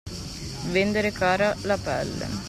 [0.71, 2.31] Vendere cara la pelle.